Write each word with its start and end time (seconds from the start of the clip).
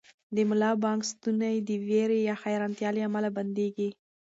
د 0.35 0.37
ملا 0.49 0.71
بانګ 0.83 1.01
ستونی 1.11 1.55
د 1.67 1.69
وېرې 1.87 2.19
یا 2.29 2.35
حیرانتیا 2.43 2.89
له 2.95 3.01
امله 3.07 3.29
بندېږي. 3.37 3.89